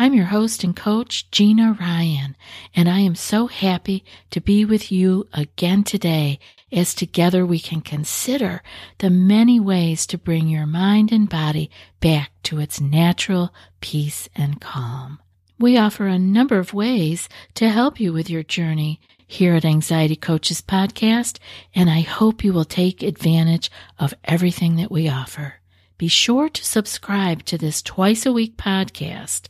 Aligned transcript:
I'm 0.00 0.14
your 0.14 0.26
host 0.26 0.62
and 0.62 0.76
coach, 0.76 1.28
Gina 1.32 1.76
Ryan, 1.80 2.36
and 2.72 2.88
I 2.88 3.00
am 3.00 3.16
so 3.16 3.48
happy 3.48 4.04
to 4.30 4.40
be 4.40 4.64
with 4.64 4.92
you 4.92 5.26
again 5.32 5.82
today 5.82 6.38
as 6.70 6.94
together 6.94 7.44
we 7.44 7.58
can 7.58 7.80
consider 7.80 8.62
the 8.98 9.10
many 9.10 9.58
ways 9.58 10.06
to 10.06 10.16
bring 10.16 10.46
your 10.46 10.66
mind 10.66 11.10
and 11.10 11.28
body 11.28 11.68
back 11.98 12.30
to 12.44 12.60
its 12.60 12.80
natural 12.80 13.52
peace 13.80 14.28
and 14.36 14.60
calm. 14.60 15.18
We 15.58 15.76
offer 15.76 16.06
a 16.06 16.16
number 16.16 16.60
of 16.60 16.72
ways 16.72 17.28
to 17.54 17.68
help 17.68 17.98
you 17.98 18.12
with 18.12 18.30
your 18.30 18.44
journey 18.44 19.00
here 19.26 19.56
at 19.56 19.64
Anxiety 19.64 20.14
Coaches 20.14 20.62
Podcast, 20.62 21.40
and 21.74 21.90
I 21.90 22.02
hope 22.02 22.44
you 22.44 22.52
will 22.52 22.64
take 22.64 23.02
advantage 23.02 23.68
of 23.98 24.14
everything 24.22 24.76
that 24.76 24.92
we 24.92 25.08
offer. 25.08 25.54
Be 25.98 26.06
sure 26.06 26.48
to 26.48 26.64
subscribe 26.64 27.44
to 27.46 27.58
this 27.58 27.82
twice 27.82 28.24
a 28.24 28.32
week 28.32 28.56
podcast. 28.56 29.48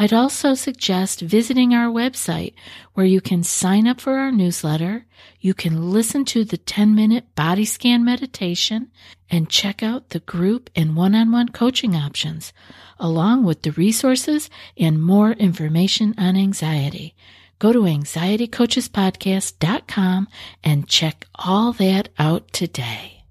I'd 0.00 0.12
also 0.12 0.54
suggest 0.54 1.20
visiting 1.20 1.74
our 1.74 1.92
website 1.92 2.54
where 2.94 3.04
you 3.04 3.20
can 3.20 3.42
sign 3.42 3.88
up 3.88 4.00
for 4.00 4.16
our 4.16 4.30
newsletter, 4.30 5.06
you 5.40 5.54
can 5.54 5.90
listen 5.90 6.24
to 6.26 6.44
the 6.44 6.56
10 6.56 6.94
minute 6.94 7.34
body 7.34 7.64
scan 7.64 8.04
meditation, 8.04 8.92
and 9.28 9.50
check 9.50 9.82
out 9.82 10.10
the 10.10 10.20
group 10.20 10.70
and 10.76 10.94
one 10.94 11.16
on 11.16 11.32
one 11.32 11.48
coaching 11.48 11.96
options, 11.96 12.52
along 13.00 13.42
with 13.42 13.62
the 13.62 13.72
resources 13.72 14.48
and 14.76 15.02
more 15.02 15.32
information 15.32 16.14
on 16.16 16.36
anxiety. 16.36 17.16
Go 17.58 17.72
to 17.72 17.80
anxietycoachespodcast.com 17.80 20.28
and 20.62 20.88
check 20.88 21.26
all 21.34 21.72
that 21.72 22.08
out 22.20 22.52
today. 22.52 23.24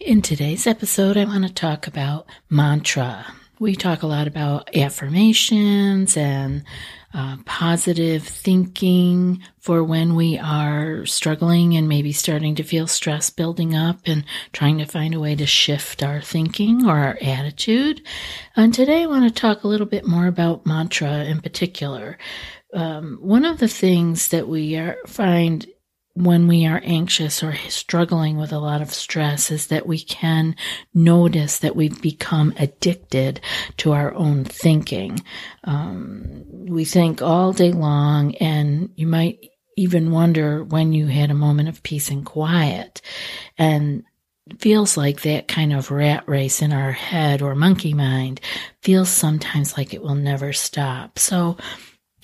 In 0.00 0.22
today's 0.22 0.66
episode, 0.66 1.18
I 1.18 1.26
want 1.26 1.46
to 1.46 1.52
talk 1.52 1.86
about 1.86 2.26
mantra. 2.48 3.26
We 3.60 3.74
talk 3.74 4.02
a 4.02 4.06
lot 4.06 4.28
about 4.28 4.76
affirmations 4.76 6.16
and 6.16 6.62
uh, 7.12 7.38
positive 7.44 8.22
thinking 8.22 9.42
for 9.58 9.82
when 9.82 10.14
we 10.14 10.38
are 10.38 11.04
struggling 11.06 11.76
and 11.76 11.88
maybe 11.88 12.12
starting 12.12 12.54
to 12.56 12.62
feel 12.62 12.86
stress 12.86 13.30
building 13.30 13.74
up 13.74 14.00
and 14.06 14.24
trying 14.52 14.78
to 14.78 14.84
find 14.84 15.12
a 15.12 15.20
way 15.20 15.34
to 15.34 15.46
shift 15.46 16.04
our 16.04 16.20
thinking 16.20 16.86
or 16.86 16.98
our 16.98 17.18
attitude. 17.20 18.00
And 18.54 18.72
today 18.72 19.02
I 19.02 19.06
want 19.06 19.24
to 19.24 19.40
talk 19.40 19.64
a 19.64 19.68
little 19.68 19.86
bit 19.86 20.06
more 20.06 20.28
about 20.28 20.64
mantra 20.64 21.24
in 21.24 21.40
particular. 21.40 22.16
Um, 22.72 23.18
one 23.20 23.44
of 23.44 23.58
the 23.58 23.68
things 23.68 24.28
that 24.28 24.46
we 24.46 24.76
are, 24.76 24.98
find 25.06 25.66
when 26.18 26.48
we 26.48 26.66
are 26.66 26.80
anxious 26.82 27.42
or 27.42 27.54
struggling 27.68 28.38
with 28.38 28.52
a 28.52 28.58
lot 28.58 28.82
of 28.82 28.92
stress 28.92 29.50
is 29.50 29.68
that 29.68 29.86
we 29.86 30.00
can 30.00 30.56
notice 30.92 31.58
that 31.58 31.76
we've 31.76 32.02
become 32.02 32.52
addicted 32.58 33.40
to 33.76 33.92
our 33.92 34.12
own 34.14 34.44
thinking. 34.44 35.20
Um, 35.64 36.44
we 36.66 36.84
think 36.84 37.22
all 37.22 37.52
day 37.52 37.70
long, 37.70 38.34
and 38.36 38.90
you 38.96 39.06
might 39.06 39.48
even 39.76 40.10
wonder 40.10 40.64
when 40.64 40.92
you 40.92 41.06
had 41.06 41.30
a 41.30 41.34
moment 41.34 41.68
of 41.68 41.84
peace 41.84 42.10
and 42.10 42.26
quiet. 42.26 43.00
And 43.56 44.02
feels 44.58 44.96
like 44.96 45.22
that 45.22 45.46
kind 45.46 45.72
of 45.72 45.90
rat 45.90 46.26
race 46.26 46.62
in 46.62 46.72
our 46.72 46.90
head 46.90 47.42
or 47.42 47.54
monkey 47.54 47.92
mind 47.94 48.40
feels 48.80 49.10
sometimes 49.10 49.76
like 49.76 49.92
it 49.92 50.02
will 50.02 50.14
never 50.14 50.52
stop. 50.52 51.18
So 51.18 51.58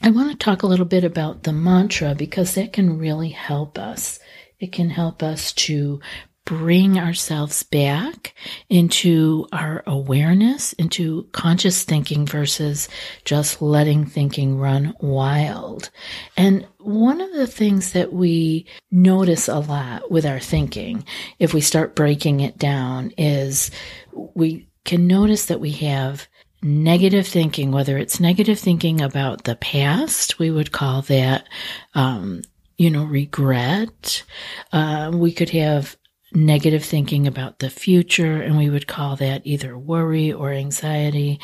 I 0.05 0.11
want 0.11 0.31
to 0.31 0.37
talk 0.37 0.63
a 0.63 0.67
little 0.67 0.85
bit 0.85 1.03
about 1.03 1.45
the 1.45 1.53
mantra 1.55 2.15
because 2.15 2.57
that 2.57 2.75
can 2.75 2.99
really 2.99 3.31
help 3.31 3.79
us. 3.79 4.21
It 4.61 4.71
can 4.71 4.91
help 4.91 5.23
us 5.23 5.55
to 5.55 5.99
bring 6.45 6.99
ourselves 6.99 7.63
back 7.63 8.35
into 8.69 9.47
our 9.51 9.83
awareness, 9.87 10.75
into 10.75 11.27
conscious 11.33 11.85
thinking 11.85 12.27
versus 12.27 12.91
just 13.25 13.63
letting 13.63 14.05
thinking 14.05 14.59
run 14.59 14.93
wild. 15.01 15.89
And 16.37 16.67
one 16.81 17.23
of 17.23 17.33
the 17.33 17.47
things 17.47 17.93
that 17.93 18.13
we 18.13 18.67
notice 18.91 19.49
a 19.49 19.61
lot 19.61 20.11
with 20.11 20.27
our 20.27 20.39
thinking, 20.39 21.07
if 21.39 21.55
we 21.55 21.63
start 21.63 21.97
breaking 21.97 22.41
it 22.41 22.59
down, 22.59 23.11
is 23.17 23.71
we 24.13 24.69
can 24.85 25.07
notice 25.07 25.47
that 25.47 25.61
we 25.61 25.71
have 25.71 26.29
negative 26.65 27.27
thinking, 27.27 27.71
whether 27.71 27.99
it's 27.99 28.19
negative 28.19 28.59
thinking 28.59 29.03
about 29.03 29.45
the 29.45 29.55
past, 29.55 30.39
we 30.39 30.51
would 30.51 30.73
call 30.73 31.03
that, 31.03 31.47
um, 31.95 32.41
you 32.79 32.89
know, 32.89 33.05
regret. 33.05 34.25
Uh, 34.73 35.13
we 35.15 35.31
could 35.31 35.51
have 35.51 35.97
negative 36.33 36.83
thinking 36.83 37.27
about 37.27 37.59
the 37.59 37.69
future, 37.69 38.41
and 38.41 38.57
we 38.57 38.71
would 38.71 38.87
call 38.87 39.15
that 39.17 39.43
either 39.45 39.77
worry 39.77 40.33
or 40.33 40.53
anxiety. 40.53 41.39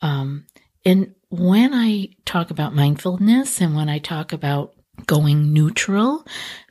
Um, 0.00 0.46
and 0.86 1.14
when 1.28 1.74
I 1.74 2.08
talk 2.24 2.50
about 2.50 2.74
mindfulness 2.74 3.60
and 3.60 3.76
when 3.76 3.90
I 3.90 3.98
talk 3.98 4.32
about 4.32 4.74
going 5.06 5.52
neutral. 5.52 6.24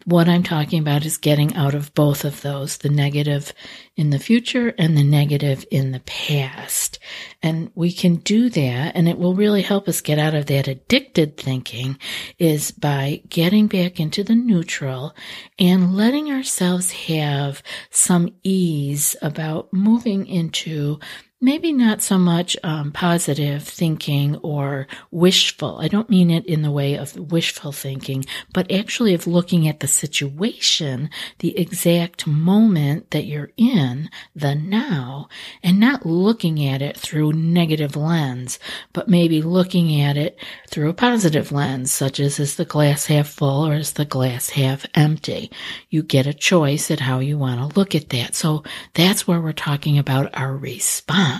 What 0.06 0.30
I'm 0.30 0.44
talking 0.44 0.80
about 0.80 1.06
is 1.06 1.18
getting 1.18 1.56
out 1.56 1.76
of 1.76 1.94
both 1.94 2.24
of 2.24 2.42
those, 2.42 2.78
the 2.78 2.90
negative 2.90 3.54
in 3.96 4.09
the 4.09 4.20
future 4.20 4.74
and 4.78 4.98
the 4.98 5.04
negative 5.04 5.66
in 5.70 5.92
the 5.92 6.00
past. 6.02 6.98
And 7.44 7.72
we 7.76 7.92
can 7.92 8.16
do 8.18 8.50
that 8.50 8.96
and 8.96 9.08
it 9.08 9.18
will 9.18 9.36
really 9.36 9.62
help 9.62 9.88
us 9.88 10.02
get 10.02 10.18
out 10.18 10.34
of 10.34 10.48
that 10.48 10.68
addicted 10.68 11.38
thinking 11.38 11.98
is 12.40 12.72
by 12.72 13.22
getting 13.30 13.68
back 13.68 14.00
into 14.00 14.24
the 14.24 14.36
neutral 14.36 15.16
and 15.59 15.96
letting 15.96 16.32
ourselves 16.32 16.92
have 16.92 17.62
some 17.90 18.30
ease 18.44 19.16
about 19.22 19.72
moving 19.74 20.26
into 20.26 21.00
maybe 21.44 21.74
not 21.74 22.03
so 22.03 22.19
much 22.19 22.56
um, 22.63 22.91
positive 22.91 23.63
thinking 23.63 24.35
or 24.38 24.85
wishful. 25.09 25.79
I 25.79 25.88
don't 25.88 26.09
mean 26.09 26.29
it 26.29 26.46
in 26.46 26.62
the 26.62 26.69
way 26.69 26.94
of 26.94 27.16
wishful 27.31 27.72
thinking, 27.72 28.24
but 28.53 28.72
actually 28.72 29.16
of 29.16 29.25
looking 29.25 29.68
at 29.68 29.79
the 29.79 29.88
situation, 29.88 31.09
the 31.40 31.57
exact 31.57 32.28
moment 32.28 33.09
that 33.09 33.25
you're 33.25 33.50
in, 33.57 34.07
the 34.35 34.53
now, 34.53 35.29
and 35.63 35.79
not 35.79 36.06
looking 36.06 36.63
at 36.63 36.84
it 36.84 36.96
through 36.96 37.34
negative 37.34 37.96
lens, 37.96 38.59
but 38.94 39.09
maybe 39.09 39.41
looking 39.41 40.00
at 40.00 40.18
it 40.18 40.38
through 40.69 40.90
a 40.90 40.94
positive 40.94 41.52
lens, 41.52 41.91
such 41.91 42.19
as 42.19 42.40
is 42.40 42.56
the 42.56 42.66
glass 42.66 43.08
half 43.08 43.28
full 43.28 43.66
or 43.66 43.73
is 43.73 43.94
the 43.94 44.06
glass 44.06 44.52
half 44.52 44.85
empty. 44.94 45.52
You 45.90 46.03
get 46.03 46.28
a 46.28 46.34
choice 46.35 46.91
at 46.91 47.00
how 47.00 47.18
you 47.18 47.40
want 47.40 47.59
to 47.59 47.79
look 47.79 47.96
at 47.96 48.09
that. 48.09 48.35
So 48.35 48.63
that's 48.94 49.28
where 49.28 49.41
we're 49.41 49.53
talking 49.53 49.97
about 49.97 50.38
our 50.38 50.56
response 50.56 51.31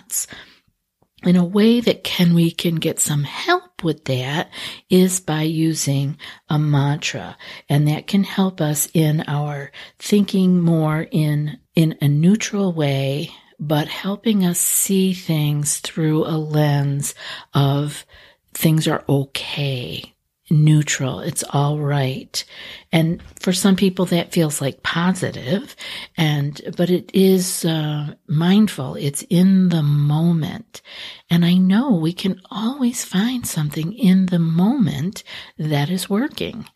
in 1.24 1.36
a 1.36 1.46
way 1.46 1.82
that 1.82 2.04
can 2.04 2.34
we 2.34 2.52
can 2.52 2.76
get 2.76 3.00
some 3.00 3.24
help 3.24 3.84
with 3.84 4.06
that 4.06 4.50
is 4.90 5.20
by 5.20 5.44
using 5.44 6.18
a 6.50 6.58
mantra. 6.58 7.38
And 7.70 7.88
that 7.88 8.08
can 8.08 8.24
help 8.24 8.60
us 8.60 8.90
in 8.94 9.24
our 9.28 9.72
thinking 10.00 10.60
more 10.60 11.08
in 11.12 11.60
in 11.76 11.98
a 12.02 12.08
neutral 12.08 12.74
way 12.74 13.32
but 13.62 13.88
helping 13.88 14.44
us 14.44 14.60
see 14.60 15.14
things 15.14 15.80
through 15.82 16.26
a 16.26 16.36
lens 16.36 17.14
of 17.54 18.06
things 18.54 18.88
are 18.88 19.04
okay 19.08 20.11
neutral. 20.52 21.22
It's 21.22 21.44
all 21.50 21.80
right. 21.80 22.44
And 22.92 23.24
for 23.40 23.54
some 23.54 23.76
people 23.76 24.06
that 24.08 24.32
feels 24.32 24.62
like 24.62 24.84
positive 24.84 25.76
and, 26.18 26.62
but 26.76 26.90
it 26.90 27.10
is 27.14 27.66
uh, 27.66 28.16
mindful. 28.28 28.96
It's 28.96 29.24
in 29.30 29.70
the 29.70 29.82
moment. 29.82 30.82
And 31.30 31.46
I 31.46 31.56
know 31.56 31.92
we 31.96 32.14
can 32.14 32.42
always 32.52 33.06
find 33.06 33.48
something 33.48 33.94
in 33.94 34.28
the 34.28 34.40
moment 34.40 35.24
that 35.58 35.90
is 35.90 36.10
working. 36.10 36.68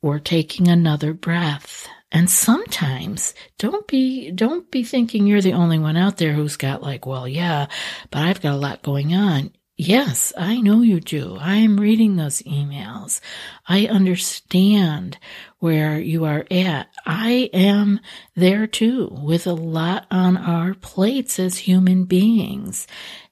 We're 0.00 0.20
taking 0.20 0.68
another 0.68 1.12
breath. 1.12 1.88
And 2.12 2.28
sometimes 2.28 3.34
don't 3.58 3.86
be, 3.86 4.32
don't 4.32 4.68
be 4.70 4.82
thinking 4.82 5.26
you're 5.26 5.40
the 5.40 5.52
only 5.52 5.78
one 5.78 5.96
out 5.96 6.16
there 6.16 6.32
who's 6.32 6.56
got 6.56 6.82
like, 6.82 7.06
well, 7.06 7.28
yeah, 7.28 7.66
but 8.10 8.22
I've 8.22 8.40
got 8.40 8.54
a 8.54 8.56
lot 8.56 8.82
going 8.82 9.14
on. 9.14 9.52
Yes, 9.82 10.30
I 10.36 10.60
know 10.60 10.82
you 10.82 11.00
do. 11.00 11.38
I 11.40 11.56
am 11.56 11.80
reading 11.80 12.16
those 12.16 12.42
emails. 12.42 13.22
I 13.66 13.86
understand 13.86 15.16
where 15.58 15.98
you 15.98 16.26
are 16.26 16.44
at. 16.50 16.90
I 17.06 17.48
am 17.54 17.98
there 18.36 18.66
too 18.66 19.08
with 19.10 19.46
a 19.46 19.54
lot 19.54 20.06
on 20.10 20.36
our 20.36 20.74
plates 20.74 21.38
as 21.38 21.56
human 21.56 22.04
beings. 22.04 22.86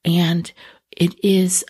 And 0.06 0.50
it 0.96 1.22
is 1.22 1.66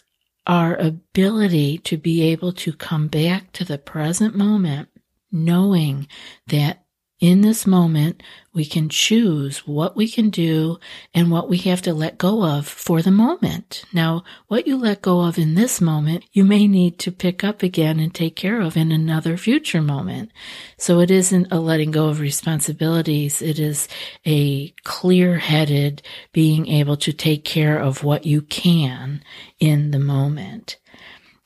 our 0.46 0.76
ability 0.76 1.78
to 1.78 1.96
be 1.96 2.22
able 2.30 2.52
to 2.52 2.72
come 2.72 3.08
back 3.08 3.50
to 3.54 3.64
the 3.64 3.78
present 3.78 4.36
moment, 4.36 4.90
knowing 5.32 6.06
that 6.46 6.84
in 7.20 7.40
this 7.40 7.66
moment, 7.66 8.22
we 8.54 8.64
can 8.64 8.88
choose 8.88 9.66
what 9.66 9.96
we 9.96 10.08
can 10.08 10.30
do 10.30 10.78
and 11.12 11.30
what 11.30 11.48
we 11.48 11.58
have 11.58 11.82
to 11.82 11.92
let 11.92 12.16
go 12.16 12.44
of 12.44 12.66
for 12.66 13.02
the 13.02 13.10
moment. 13.10 13.84
Now, 13.92 14.22
what 14.46 14.68
you 14.68 14.76
let 14.76 15.02
go 15.02 15.22
of 15.22 15.36
in 15.36 15.54
this 15.56 15.80
moment, 15.80 16.24
you 16.32 16.44
may 16.44 16.68
need 16.68 16.98
to 17.00 17.10
pick 17.10 17.42
up 17.42 17.62
again 17.62 17.98
and 17.98 18.14
take 18.14 18.36
care 18.36 18.60
of 18.60 18.76
in 18.76 18.92
another 18.92 19.36
future 19.36 19.82
moment. 19.82 20.30
So 20.76 21.00
it 21.00 21.10
isn't 21.10 21.48
a 21.50 21.58
letting 21.58 21.90
go 21.90 22.08
of 22.08 22.20
responsibilities. 22.20 23.42
It 23.42 23.58
is 23.58 23.88
a 24.24 24.70
clear 24.84 25.38
headed 25.38 26.02
being 26.32 26.68
able 26.68 26.96
to 26.98 27.12
take 27.12 27.44
care 27.44 27.78
of 27.78 28.04
what 28.04 28.26
you 28.26 28.42
can 28.42 29.24
in 29.58 29.90
the 29.90 29.98
moment. 29.98 30.76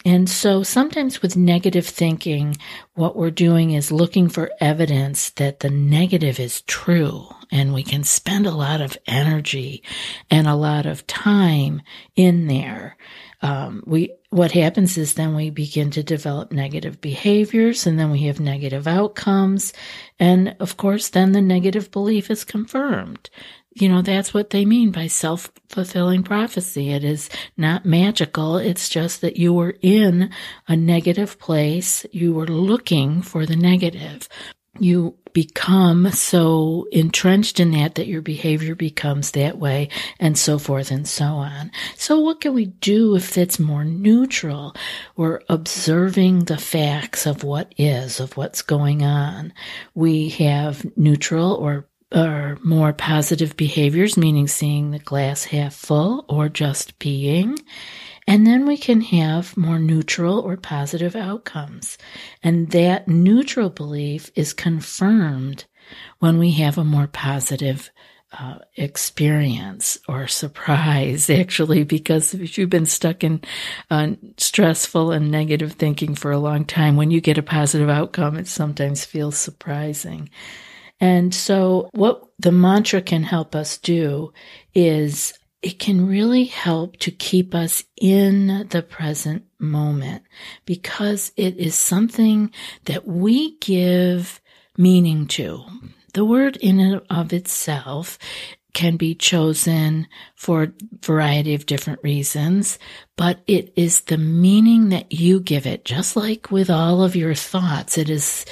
And 0.05 0.29
so 0.29 0.63
sometimes 0.63 1.23
with 1.23 1.37
negative 1.37 1.87
thinking, 1.87 2.57
what 2.95 3.17
we're 3.17 3.31
doing 3.31 3.73
is 3.73 3.93
looking 3.93 4.29
for 4.29 4.51
evidence 4.61 5.31
that 5.31 5.61
the 5.61 5.71
negative 5.71 6.41
is 6.41 6.63
true. 6.63 7.29
And 7.51 7.73
we 7.73 7.83
can 7.83 8.03
spend 8.03 8.47
a 8.47 8.51
lot 8.51 8.81
of 8.81 8.97
energy 9.07 9.83
and 10.31 10.47
a 10.47 10.55
lot 10.55 10.87
of 10.87 11.07
time 11.07 11.83
in 12.17 12.47
there. 12.47 12.97
Um, 13.43 13.83
we, 13.87 14.15
what 14.31 14.53
happens 14.53 14.97
is 14.97 15.15
then 15.15 15.35
we 15.35 15.51
begin 15.51 15.91
to 15.93 16.03
develop 16.03 16.53
negative 16.53 17.01
behaviors 17.01 17.87
and 17.87 17.99
then 17.99 18.11
we 18.11 18.21
have 18.23 18.41
negative 18.41 18.87
outcomes. 18.87 19.73
And 20.19 20.57
of 20.61 20.77
course, 20.77 21.09
then 21.09 21.33
the 21.33 21.43
negative 21.43 21.91
belief 21.91 22.31
is 22.31 22.45
confirmed 22.45 23.29
you 23.75 23.89
know, 23.89 24.03
that's 24.03 24.35
what 24.35 24.51
they 24.51 24.65
mean 24.65 24.91
by 24.91 25.07
self 25.07 25.51
fulfilling 25.69 26.23
prophecy. 26.23 26.91
It 26.91 27.05
is 27.05 27.31
not 27.57 27.87
magical. 27.87 28.57
It's 28.57 28.89
just 28.89 29.21
that 29.23 29.37
you 29.37 29.53
were 29.53 29.77
in 29.81 30.31
a 30.69 30.77
negative 30.77 31.39
place. 31.39 32.05
You 32.13 32.35
were 32.35 32.47
looking 32.47 33.23
for 33.23 33.47
the 33.47 33.57
negative. 33.57 34.29
You 34.79 35.17
become 35.33 36.11
so 36.11 36.87
entrenched 36.93 37.61
in 37.61 37.71
that 37.73 37.95
that 37.95 38.07
your 38.07 38.23
behavior 38.23 38.75
becomes 38.75 39.31
that 39.31 39.59
way 39.59 39.89
and 40.19 40.37
so 40.37 40.59
forth 40.59 40.91
and 40.91 41.09
so 41.09 41.25
on. 41.25 41.71
So 41.97 42.21
what 42.21 42.41
can 42.41 42.55
we 42.55 42.67
do 42.67 43.17
if 43.17 43.39
it's 43.39 43.59
more 43.59 43.85
neutral? 43.85 44.75
We're 45.17 45.41
observing 45.49 46.45
the 46.45 46.59
facts 46.59 47.27
of 47.27 47.45
what 47.45 47.75
is, 47.79 48.21
of 48.21 48.37
what's 48.37 48.63
going 48.63 49.03
on. 49.03 49.53
We 49.95 50.31
have 50.31 50.85
neutral 50.97 51.55
or 51.55 51.87
or 52.15 52.59
more 52.63 52.93
positive 52.93 53.57
behaviors, 53.57 54.17
meaning 54.17 54.47
seeing 54.47 54.91
the 54.91 54.99
glass 54.99 55.45
half 55.45 55.75
full 55.75 56.25
or 56.29 56.49
just 56.49 56.99
being. 56.99 57.59
And 58.27 58.47
then 58.47 58.67
we 58.67 58.77
can 58.77 59.01
have 59.01 59.57
more 59.57 59.79
neutral 59.79 60.41
or 60.41 60.57
positive 60.57 61.17
outcomes. 61.17 61.99
And 62.43 62.71
that 62.71 63.09
neutral 63.09 63.71
belief 63.71 64.31
is 64.35 64.53
confirmed 64.53 65.65
when 66.21 66.39
we 66.39 66.53
have 66.53 66.79
a 66.79 66.85
more 66.85 67.09
positive 67.09 67.91
uh, 68.33 68.59
experience 68.77 69.99
or 70.09 70.27
surprise, 70.27 71.29
actually, 71.31 71.85
because 71.85 72.33
if 72.35 72.57
you've 72.57 72.71
been 72.71 72.87
stuck 72.87 73.25
in 73.25 73.43
uh, 73.91 74.13
stressful 74.39 75.13
and 75.13 75.31
negative 75.31 75.73
thinking 75.73 76.15
for 76.15 76.31
a 76.31 76.39
long 76.39 76.65
time, 76.65 76.97
when 76.97 77.11
you 77.11 77.21
get 77.21 77.39
a 77.39 77.43
positive 77.43 77.91
outcome, 77.91 78.37
it 78.37 78.47
sometimes 78.47 79.05
feels 79.05 79.37
surprising. 79.37 80.31
And 81.03 81.35
so 81.35 81.91
what 81.95 82.23
the 82.39 82.53
mantra 82.53 83.03
can 83.03 83.25
help 83.25 83.57
us 83.57 83.77
do 83.77 84.33
is 84.73 85.35
it 85.61 85.81
can 85.81 86.07
really 86.07 86.45
help 86.45 86.97
to 86.99 87.11
keep 87.11 87.57
us 87.57 87.83
in 88.01 88.69
the 88.71 88.83
present 88.83 89.45
moment 89.59 90.23
because 90.65 91.33
it 91.37 91.57
is 91.57 91.75
something 91.75 92.53
that 92.85 93.05
we 93.05 93.59
give 93.59 94.41
meaning 94.79 95.27
to. 95.27 95.65
The 96.15 96.25
word 96.25 96.57
in 96.59 96.79
and 96.79 97.03
of 97.11 97.33
itself 97.33 98.17
can 98.73 98.97
be 98.97 99.15
chosen 99.15 100.07
for 100.35 100.63
a 100.63 100.73
variety 101.05 101.55
of 101.55 101.67
different 101.67 102.01
reasons, 102.03 102.79
but 103.17 103.41
it 103.47 103.73
is 103.77 104.03
the 104.03 104.19
meaning 104.19 104.89
that 104.91 105.13
you 105.13 105.41
give 105.41 105.67
it. 105.67 105.85
Just 105.85 106.17
like 106.17 106.51
with 106.51 106.71
all 106.71 107.03
of 107.03 107.17
your 107.17 107.35
thoughts, 107.35 107.99
it 107.99 108.09
is 108.09 108.47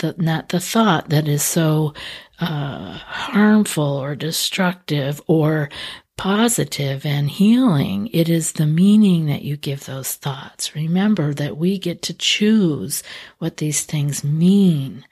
the, 0.00 0.14
not 0.18 0.50
the 0.50 0.60
thought 0.60 1.08
that 1.10 1.28
is 1.28 1.42
so 1.42 1.94
uh, 2.40 2.92
harmful 2.98 3.84
or 3.84 4.14
destructive 4.14 5.20
or 5.26 5.70
positive 6.16 7.06
and 7.06 7.30
healing. 7.30 8.08
It 8.12 8.28
is 8.28 8.52
the 8.52 8.66
meaning 8.66 9.26
that 9.26 9.42
you 9.42 9.56
give 9.56 9.86
those 9.86 10.16
thoughts. 10.16 10.74
Remember 10.74 11.32
that 11.32 11.56
we 11.56 11.78
get 11.78 12.02
to 12.02 12.14
choose 12.14 13.02
what 13.38 13.56
these 13.56 13.84
things 13.84 14.22
mean. 14.22 15.06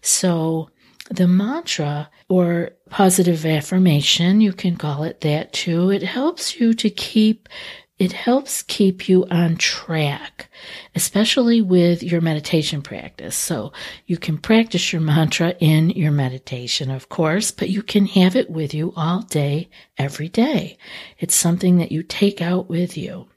So 0.00 0.70
the 1.10 1.28
mantra 1.28 2.08
or 2.28 2.70
positive 2.88 3.44
affirmation, 3.44 4.40
you 4.40 4.52
can 4.52 4.76
call 4.76 5.04
it 5.04 5.20
that 5.20 5.52
too. 5.52 5.90
It 5.90 6.02
helps 6.02 6.58
you 6.58 6.72
to 6.74 6.88
keep 6.88 7.48
it 7.98 8.12
helps 8.12 8.62
keep 8.62 9.08
you 9.08 9.26
on 9.30 9.56
track, 9.56 10.50
especially 10.94 11.62
with 11.62 12.02
your 12.02 12.20
meditation 12.20 12.82
practice. 12.82 13.36
So 13.36 13.72
you 14.06 14.18
can 14.18 14.36
practice 14.36 14.92
your 14.92 15.00
mantra 15.00 15.54
in 15.60 15.90
your 15.90 16.12
meditation, 16.12 16.90
of 16.90 17.08
course, 17.08 17.50
but 17.50 17.70
you 17.70 17.82
can 17.82 18.06
have 18.06 18.36
it 18.36 18.50
with 18.50 18.74
you 18.74 18.92
all 18.96 19.22
day, 19.22 19.70
every 19.96 20.28
day. 20.28 20.76
It's 21.18 21.34
something 21.34 21.78
that 21.78 21.92
you 21.92 22.02
take 22.02 22.42
out 22.42 22.68
with 22.68 22.98
you. 22.98 23.28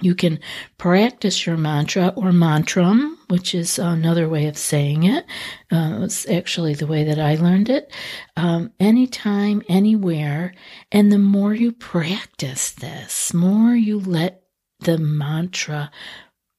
You 0.00 0.14
can 0.14 0.40
practice 0.78 1.46
your 1.46 1.58
mantra 1.58 2.14
or 2.16 2.30
mantram, 2.32 3.16
which 3.32 3.54
is 3.54 3.78
another 3.78 4.28
way 4.28 4.46
of 4.46 4.58
saying 4.58 5.04
it. 5.04 5.24
Uh, 5.70 6.00
it's 6.02 6.28
actually 6.28 6.74
the 6.74 6.86
way 6.86 7.02
that 7.02 7.18
I 7.18 7.36
learned 7.36 7.70
it. 7.70 7.90
Um, 8.36 8.72
anytime, 8.78 9.62
anywhere. 9.70 10.52
And 10.92 11.10
the 11.10 11.16
more 11.16 11.54
you 11.54 11.72
practice 11.72 12.72
this, 12.72 13.32
more 13.32 13.74
you 13.74 13.98
let 13.98 14.42
the 14.80 14.98
mantra 14.98 15.90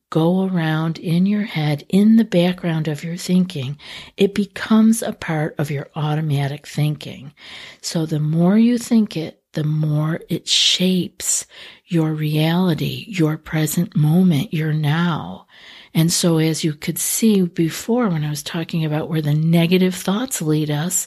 go 0.09 0.47
around 0.47 0.97
in 0.97 1.27
your 1.27 1.43
head, 1.43 1.85
in 1.89 2.15
the 2.15 2.25
background 2.25 2.87
of 2.87 3.03
your 3.03 3.17
thinking, 3.17 3.77
it 4.17 4.33
becomes 4.33 5.03
a 5.03 5.13
part 5.13 5.53
of 5.59 5.69
your 5.69 5.91
automatic 5.95 6.65
thinking. 6.65 7.35
So 7.81 8.07
the 8.07 8.19
more 8.19 8.57
you 8.57 8.79
think 8.79 9.15
it, 9.15 9.43
the 9.53 9.63
more 9.63 10.21
it 10.27 10.47
shapes 10.47 11.45
your 11.85 12.13
reality, 12.13 13.05
your 13.07 13.37
present 13.37 13.95
moment, 13.95 14.55
your 14.55 14.73
now. 14.73 15.45
And 15.94 16.12
so 16.12 16.38
as 16.38 16.63
you 16.63 16.74
could 16.74 16.98
see 16.98 17.42
before 17.44 18.10
when 18.10 18.24
I 18.24 18.30
was 18.30 18.44
talking 18.44 18.83
about 18.83 19.09
where 19.09 19.21
the 19.21 19.33
negative 19.33 19.95
thoughts 19.95 20.42
lead 20.42 20.71
us, 20.71 21.06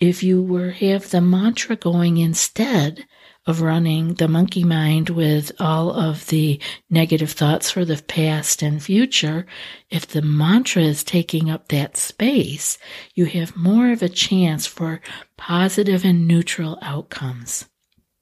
if 0.00 0.22
you 0.22 0.42
were 0.42 0.70
have 0.70 1.10
the 1.10 1.20
mantra 1.20 1.76
going 1.76 2.18
instead 2.18 3.04
of 3.46 3.62
running 3.62 4.14
the 4.14 4.28
monkey 4.28 4.62
mind 4.62 5.08
with 5.08 5.50
all 5.58 5.90
of 5.90 6.26
the 6.26 6.60
negative 6.90 7.32
thoughts 7.32 7.70
for 7.70 7.84
the 7.84 7.96
past 8.02 8.62
and 8.62 8.82
future, 8.82 9.46
if 9.90 10.06
the 10.06 10.22
mantra 10.22 10.82
is 10.82 11.02
taking 11.02 11.50
up 11.50 11.68
that 11.68 11.96
space, 11.96 12.78
you 13.14 13.24
have 13.24 13.56
more 13.56 13.90
of 13.90 14.02
a 14.02 14.08
chance 14.08 14.66
for 14.66 15.00
positive 15.36 16.04
and 16.04 16.28
neutral 16.28 16.78
outcomes. 16.82 17.64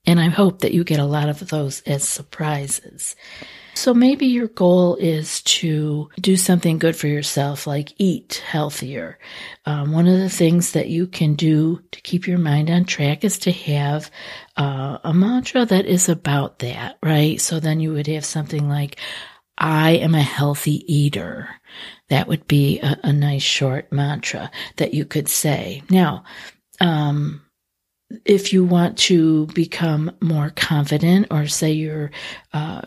And 0.06 0.20
I 0.20 0.28
hope 0.28 0.60
that 0.60 0.72
you 0.72 0.84
get 0.84 1.00
a 1.00 1.04
lot 1.04 1.28
of 1.28 1.48
those 1.48 1.80
as 1.82 2.08
surprises. 2.08 3.16
So 3.74 3.92
maybe 3.92 4.24
your 4.24 4.48
goal 4.48 4.96
is 4.96 5.42
to 5.42 6.08
do 6.18 6.36
something 6.36 6.78
good 6.78 6.96
for 6.96 7.08
yourself, 7.08 7.66
like 7.66 7.92
eat 7.98 8.42
healthier. 8.48 9.18
Um, 9.66 9.92
one 9.92 10.08
of 10.08 10.18
the 10.18 10.30
things 10.30 10.72
that 10.72 10.88
you 10.88 11.06
can 11.06 11.34
do 11.34 11.80
to 11.90 12.00
keep 12.00 12.26
your 12.26 12.38
mind 12.38 12.70
on 12.70 12.84
track 12.84 13.22
is 13.22 13.38
to 13.40 13.52
have 13.52 14.10
uh, 14.56 14.96
a 15.04 15.12
mantra 15.12 15.66
that 15.66 15.84
is 15.84 16.08
about 16.08 16.60
that, 16.60 16.96
right? 17.02 17.38
So 17.38 17.60
then 17.60 17.80
you 17.80 17.92
would 17.92 18.06
have 18.06 18.24
something 18.24 18.66
like, 18.66 18.96
I 19.58 19.92
am 19.92 20.14
a 20.14 20.22
healthy 20.22 20.82
eater. 20.92 21.48
That 22.08 22.28
would 22.28 22.46
be 22.46 22.80
a, 22.80 22.98
a 23.02 23.12
nice 23.12 23.42
short 23.42 23.92
mantra 23.92 24.50
that 24.76 24.94
you 24.94 25.04
could 25.04 25.28
say. 25.28 25.82
Now, 25.90 26.24
um, 26.80 27.42
if 28.24 28.52
you 28.52 28.64
want 28.64 28.98
to 28.98 29.46
become 29.48 30.12
more 30.20 30.50
confident 30.50 31.26
or 31.30 31.46
say 31.46 31.72
you're 31.72 32.10
uh, 32.52 32.82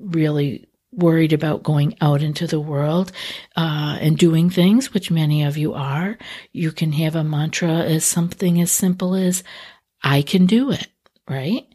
really 0.00 0.68
worried 0.92 1.32
about 1.32 1.62
going 1.62 1.96
out 2.00 2.22
into 2.22 2.46
the 2.46 2.60
world 2.60 3.12
uh, 3.56 3.98
and 4.00 4.18
doing 4.18 4.50
things, 4.50 4.92
which 4.92 5.10
many 5.10 5.42
of 5.42 5.56
you 5.56 5.74
are, 5.74 6.18
you 6.52 6.70
can 6.70 6.92
have 6.92 7.16
a 7.16 7.24
mantra 7.24 7.78
as 7.78 8.04
something 8.04 8.60
as 8.60 8.70
simple 8.70 9.14
as, 9.14 9.42
I 10.02 10.22
can 10.22 10.46
do 10.46 10.70
it, 10.70 10.88
right? 11.28 11.66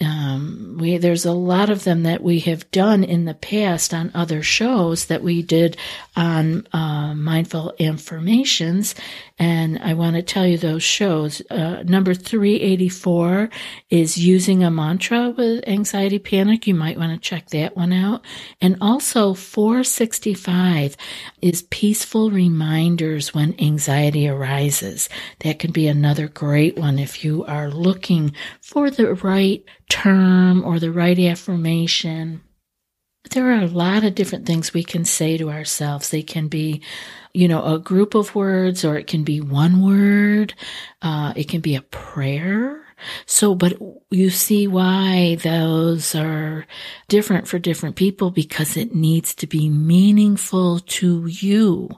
um, 0.00 0.76
we 0.80 0.98
there's 0.98 1.24
a 1.24 1.32
lot 1.32 1.70
of 1.70 1.84
them 1.84 2.02
that 2.02 2.22
we 2.22 2.40
have 2.40 2.70
done 2.70 3.04
in 3.04 3.24
the 3.24 3.34
past 3.34 3.94
on 3.94 4.10
other 4.14 4.42
shows 4.42 5.06
that 5.06 5.22
we 5.22 5.42
did 5.42 5.76
on 6.16 6.66
uh, 6.72 7.14
mindful 7.14 7.74
affirmations, 7.78 8.94
and 9.36 9.80
I 9.80 9.94
want 9.94 10.14
to 10.14 10.22
tell 10.22 10.46
you 10.46 10.56
those 10.56 10.84
shows. 10.84 11.42
Uh, 11.50 11.82
number 11.84 12.14
384 12.14 13.50
is 13.90 14.16
using 14.16 14.62
a 14.62 14.70
mantra 14.70 15.30
with 15.30 15.66
anxiety 15.66 16.20
panic. 16.20 16.68
You 16.68 16.74
might 16.74 16.98
want 16.98 17.12
to 17.12 17.28
check 17.28 17.48
that 17.48 17.76
one 17.76 17.92
out. 17.92 18.24
And 18.60 18.76
also 18.80 19.34
465 19.34 20.96
is 21.42 21.62
peaceful 21.62 22.30
reminders 22.30 23.34
when 23.34 23.60
anxiety 23.60 24.28
arises. 24.28 25.08
That 25.40 25.58
can 25.58 25.72
be 25.72 25.88
another 25.88 26.28
great 26.28 26.78
one 26.78 27.00
if 27.00 27.24
you 27.24 27.44
are 27.46 27.70
looking 27.70 28.34
for 28.60 28.88
the 28.88 29.14
right 29.14 29.64
term 29.88 30.64
or 30.64 30.78
the 30.78 30.92
right 30.92 31.18
affirmation. 31.18 32.40
There 33.34 33.50
are 33.50 33.62
a 33.62 33.66
lot 33.66 34.04
of 34.04 34.14
different 34.14 34.46
things 34.46 34.72
we 34.72 34.84
can 34.84 35.04
say 35.04 35.36
to 35.36 35.50
ourselves. 35.50 36.10
They 36.10 36.22
can 36.22 36.48
be 36.48 36.82
you 37.34 37.48
know, 37.48 37.64
a 37.64 37.80
group 37.80 38.14
of 38.14 38.34
words 38.34 38.84
or 38.84 38.96
it 38.96 39.08
can 39.08 39.24
be 39.24 39.40
one 39.40 39.82
word. 39.82 40.54
Uh, 41.02 41.32
it 41.34 41.48
can 41.48 41.60
be 41.60 41.74
a 41.74 41.82
prayer. 41.82 42.80
So, 43.26 43.56
but 43.56 43.76
you 44.10 44.30
see 44.30 44.68
why 44.68 45.36
those 45.42 46.14
are 46.14 46.64
different 47.08 47.48
for 47.48 47.58
different 47.58 47.96
people 47.96 48.30
because 48.30 48.76
it 48.76 48.94
needs 48.94 49.34
to 49.34 49.48
be 49.48 49.68
meaningful 49.68 50.78
to 50.78 51.26
you. 51.26 51.90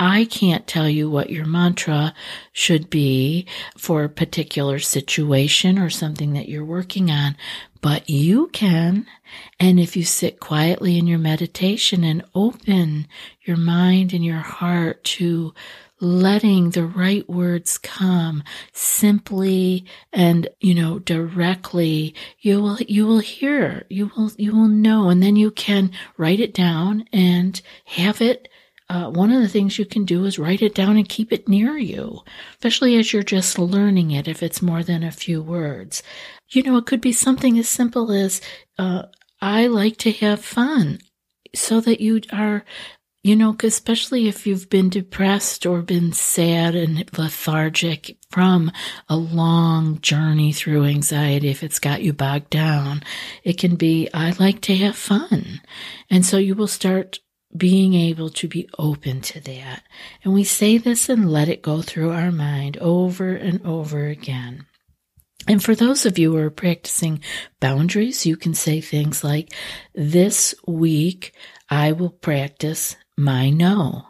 I 0.00 0.26
can't 0.26 0.66
tell 0.66 0.88
you 0.88 1.10
what 1.10 1.30
your 1.30 1.44
mantra 1.44 2.14
should 2.52 2.88
be 2.88 3.46
for 3.76 4.04
a 4.04 4.08
particular 4.08 4.78
situation 4.78 5.78
or 5.78 5.90
something 5.90 6.34
that 6.34 6.48
you're 6.48 6.64
working 6.64 7.10
on, 7.10 7.36
but 7.80 8.08
you 8.08 8.46
can. 8.48 9.06
And 9.58 9.80
if 9.80 9.96
you 9.96 10.04
sit 10.04 10.38
quietly 10.38 10.98
in 10.98 11.08
your 11.08 11.18
meditation 11.18 12.04
and 12.04 12.24
open 12.34 13.08
your 13.42 13.56
mind 13.56 14.12
and 14.12 14.24
your 14.24 14.36
heart 14.36 15.02
to 15.04 15.52
letting 16.00 16.70
the 16.70 16.86
right 16.86 17.28
words 17.28 17.76
come 17.76 18.44
simply 18.72 19.84
and 20.12 20.48
you 20.60 20.72
know 20.72 21.00
directly 21.00 22.14
you 22.38 22.62
will 22.62 22.78
you 22.86 23.04
will 23.04 23.18
hear 23.18 23.84
you 23.88 24.08
will 24.16 24.30
you 24.36 24.54
will 24.54 24.68
know 24.68 25.08
and 25.08 25.20
then 25.24 25.34
you 25.34 25.50
can 25.50 25.90
write 26.16 26.38
it 26.38 26.54
down 26.54 27.04
and 27.12 27.60
have 27.84 28.22
it 28.22 28.48
uh, 28.88 29.10
one 29.10 29.30
of 29.30 29.42
the 29.42 29.48
things 29.48 29.78
you 29.78 29.84
can 29.84 30.04
do 30.04 30.24
is 30.24 30.38
write 30.38 30.62
it 30.62 30.74
down 30.74 30.96
and 30.96 31.08
keep 31.08 31.32
it 31.32 31.48
near 31.48 31.76
you, 31.76 32.22
especially 32.52 32.96
as 32.96 33.12
you're 33.12 33.22
just 33.22 33.58
learning 33.58 34.10
it, 34.10 34.26
if 34.26 34.42
it's 34.42 34.62
more 34.62 34.82
than 34.82 35.02
a 35.02 35.12
few 35.12 35.42
words. 35.42 36.02
You 36.48 36.62
know, 36.62 36.78
it 36.78 36.86
could 36.86 37.00
be 37.00 37.12
something 37.12 37.58
as 37.58 37.68
simple 37.68 38.10
as, 38.10 38.40
uh, 38.78 39.02
I 39.40 39.66
like 39.66 39.98
to 39.98 40.12
have 40.12 40.44
fun 40.44 40.98
so 41.54 41.80
that 41.80 42.00
you 42.00 42.22
are, 42.32 42.64
you 43.22 43.36
know, 43.36 43.54
especially 43.62 44.26
if 44.26 44.46
you've 44.46 44.70
been 44.70 44.88
depressed 44.88 45.66
or 45.66 45.82
been 45.82 46.12
sad 46.12 46.74
and 46.74 47.08
lethargic 47.18 48.16
from 48.30 48.72
a 49.08 49.16
long 49.16 50.00
journey 50.00 50.52
through 50.52 50.84
anxiety, 50.84 51.48
if 51.48 51.62
it's 51.62 51.78
got 51.78 52.02
you 52.02 52.12
bogged 52.12 52.50
down, 52.50 53.02
it 53.44 53.58
can 53.58 53.76
be, 53.76 54.08
I 54.14 54.34
like 54.38 54.60
to 54.62 54.76
have 54.76 54.96
fun. 54.96 55.60
And 56.10 56.24
so 56.24 56.38
you 56.38 56.54
will 56.54 56.68
start 56.68 57.18
being 57.56 57.94
able 57.94 58.30
to 58.30 58.48
be 58.48 58.68
open 58.78 59.20
to 59.22 59.40
that. 59.40 59.82
And 60.22 60.34
we 60.34 60.44
say 60.44 60.78
this 60.78 61.08
and 61.08 61.30
let 61.30 61.48
it 61.48 61.62
go 61.62 61.82
through 61.82 62.10
our 62.10 62.30
mind 62.30 62.76
over 62.78 63.34
and 63.34 63.64
over 63.64 64.06
again. 64.06 64.66
And 65.46 65.64
for 65.64 65.74
those 65.74 66.04
of 66.04 66.18
you 66.18 66.32
who 66.32 66.38
are 66.38 66.50
practicing 66.50 67.22
boundaries, 67.58 68.26
you 68.26 68.36
can 68.36 68.54
say 68.54 68.80
things 68.80 69.24
like, 69.24 69.52
This 69.94 70.54
week 70.66 71.32
I 71.70 71.92
will 71.92 72.10
practice 72.10 72.96
my 73.16 73.48
no. 73.48 74.04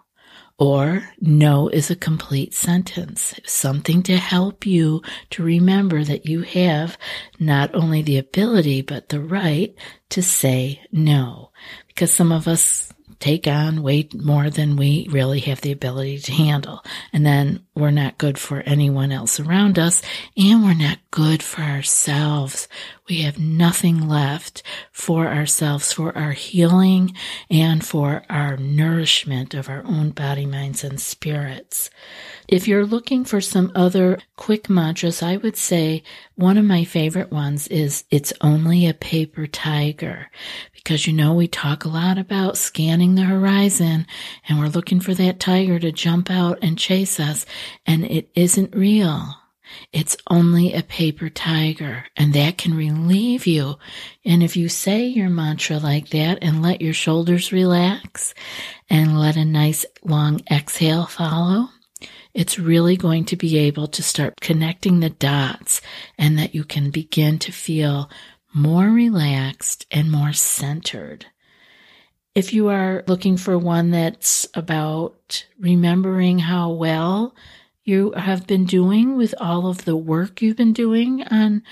Or 0.58 1.08
no 1.20 1.68
is 1.68 1.88
a 1.88 1.94
complete 1.94 2.52
sentence, 2.52 3.38
something 3.46 4.02
to 4.02 4.16
help 4.16 4.66
you 4.66 5.02
to 5.30 5.44
remember 5.44 6.02
that 6.02 6.26
you 6.26 6.42
have 6.42 6.98
not 7.38 7.72
only 7.76 8.02
the 8.02 8.18
ability, 8.18 8.82
but 8.82 9.08
the 9.08 9.20
right 9.20 9.72
to 10.10 10.20
say 10.20 10.82
no. 10.90 11.52
Because 11.86 12.12
some 12.12 12.32
of 12.32 12.48
us 12.48 12.92
take 13.20 13.46
on 13.46 13.82
way 13.82 14.08
more 14.14 14.50
than 14.50 14.76
we 14.76 15.08
really 15.10 15.40
have 15.40 15.60
the 15.60 15.72
ability 15.72 16.18
to 16.18 16.32
handle. 16.32 16.84
And 17.12 17.26
then 17.26 17.66
we're 17.74 17.90
not 17.90 18.18
good 18.18 18.38
for 18.38 18.60
anyone 18.60 19.12
else 19.12 19.40
around 19.40 19.78
us 19.78 20.02
and 20.36 20.62
we're 20.64 20.74
not 20.74 20.98
good 21.10 21.42
for 21.42 21.62
ourselves. 21.62 22.68
We 23.08 23.22
have 23.22 23.38
nothing 23.38 24.06
left 24.06 24.62
for 24.92 25.28
ourselves, 25.28 25.92
for 25.92 26.16
our 26.16 26.32
healing 26.32 27.14
and 27.50 27.84
for 27.84 28.22
our 28.28 28.58
nourishment 28.58 29.54
of 29.54 29.70
our 29.70 29.82
own 29.86 30.10
body, 30.10 30.44
minds, 30.44 30.84
and 30.84 31.00
spirits. 31.00 31.88
If 32.48 32.68
you're 32.68 32.84
looking 32.84 33.24
for 33.24 33.40
some 33.40 33.72
other 33.74 34.18
quick 34.36 34.68
mantras, 34.68 35.22
I 35.22 35.38
would 35.38 35.56
say 35.56 36.02
one 36.34 36.58
of 36.58 36.66
my 36.66 36.84
favorite 36.84 37.30
ones 37.30 37.66
is 37.68 38.04
it's 38.10 38.32
only 38.42 38.86
a 38.86 38.94
paper 38.94 39.46
tiger 39.46 40.30
because 40.74 41.06
you 41.06 41.12
know 41.14 41.32
we 41.32 41.48
talk 41.48 41.84
a 41.84 41.88
lot 41.88 42.18
about 42.18 42.58
scanning 42.58 43.14
the 43.14 43.22
horizon 43.22 44.06
and 44.48 44.58
we're 44.58 44.68
looking 44.68 45.00
for 45.00 45.14
that 45.14 45.40
tiger 45.40 45.78
to 45.78 45.92
jump 45.92 46.30
out 46.30 46.58
and 46.60 46.78
chase 46.78 47.18
us 47.18 47.46
and 47.86 48.04
it 48.04 48.30
isn't 48.34 48.74
real. 48.74 49.34
It's 49.92 50.16
only 50.28 50.72
a 50.72 50.82
paper 50.82 51.28
tiger 51.28 52.06
and 52.16 52.32
that 52.34 52.58
can 52.58 52.74
relieve 52.74 53.46
you. 53.46 53.76
And 54.24 54.42
if 54.42 54.56
you 54.56 54.68
say 54.68 55.06
your 55.06 55.30
mantra 55.30 55.78
like 55.78 56.08
that 56.10 56.38
and 56.42 56.62
let 56.62 56.82
your 56.82 56.94
shoulders 56.94 57.52
relax 57.52 58.34
and 58.90 59.18
let 59.18 59.36
a 59.36 59.44
nice 59.44 59.86
long 60.04 60.40
exhale 60.50 61.06
follow, 61.06 61.68
it's 62.34 62.58
really 62.58 62.96
going 62.96 63.24
to 63.26 63.36
be 63.36 63.58
able 63.58 63.88
to 63.88 64.02
start 64.02 64.40
connecting 64.40 65.00
the 65.00 65.10
dots 65.10 65.80
and 66.16 66.38
that 66.38 66.54
you 66.54 66.64
can 66.64 66.90
begin 66.90 67.38
to 67.40 67.52
feel 67.52 68.10
more 68.54 68.88
relaxed 68.88 69.86
and 69.90 70.10
more 70.10 70.32
centered. 70.32 71.26
If 72.34 72.52
you 72.52 72.68
are 72.68 73.02
looking 73.08 73.36
for 73.36 73.58
one 73.58 73.90
that's 73.90 74.46
about 74.54 75.46
remembering 75.58 76.38
how 76.38 76.70
well 76.70 77.34
you 77.88 78.12
have 78.12 78.46
been 78.46 78.66
doing 78.66 79.16
with 79.16 79.34
all 79.40 79.66
of 79.66 79.84
the 79.84 79.96
work 79.96 80.40
you've 80.42 80.56
been 80.56 80.72
doing 80.72 81.24
on 81.24 81.62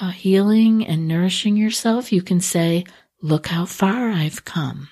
uh, 0.00 0.10
healing 0.10 0.86
and 0.86 1.06
nourishing 1.06 1.56
yourself, 1.56 2.12
you 2.12 2.22
can 2.22 2.40
say, 2.40 2.84
Look 3.22 3.46
how 3.46 3.64
far 3.64 4.10
I've 4.10 4.44
come. 4.44 4.88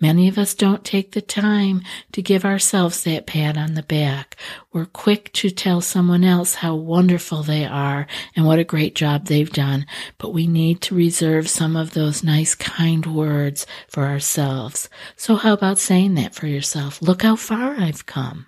Many 0.00 0.28
of 0.28 0.38
us 0.38 0.54
don't 0.54 0.84
take 0.84 1.12
the 1.12 1.20
time 1.20 1.82
to 2.12 2.22
give 2.22 2.44
ourselves 2.44 3.02
that 3.04 3.26
pat 3.26 3.56
on 3.56 3.74
the 3.74 3.82
back. 3.82 4.36
We're 4.72 4.86
quick 4.86 5.32
to 5.34 5.50
tell 5.50 5.80
someone 5.80 6.24
else 6.24 6.56
how 6.56 6.74
wonderful 6.74 7.42
they 7.42 7.64
are 7.64 8.06
and 8.36 8.46
what 8.46 8.58
a 8.58 8.64
great 8.64 8.94
job 8.94 9.26
they've 9.26 9.52
done, 9.52 9.86
but 10.18 10.32
we 10.32 10.46
need 10.46 10.80
to 10.82 10.94
reserve 10.94 11.48
some 11.48 11.76
of 11.76 11.94
those 11.94 12.22
nice, 12.22 12.54
kind 12.54 13.06
words 13.06 13.66
for 13.88 14.04
ourselves. 14.04 14.88
So 15.16 15.36
how 15.36 15.52
about 15.52 15.78
saying 15.78 16.14
that 16.14 16.34
for 16.34 16.46
yourself? 16.46 17.00
Look 17.02 17.22
how 17.22 17.36
far 17.36 17.74
I've 17.74 18.06
come. 18.06 18.46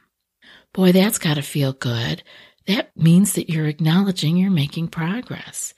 Boy, 0.74 0.92
that's 0.92 1.18
gotta 1.18 1.40
feel 1.42 1.72
good. 1.72 2.22
That 2.66 2.94
means 2.96 3.32
that 3.34 3.48
you're 3.48 3.66
acknowledging 3.66 4.36
you're 4.36 4.50
making 4.50 4.88
progress. 4.88 5.72